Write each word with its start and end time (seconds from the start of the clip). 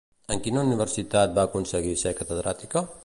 En 0.35 0.39
quina 0.45 0.63
universitat 0.67 1.35
va 1.35 1.43
aconseguir 1.49 1.93
ser 2.05 2.15
catedràtica? 2.23 2.85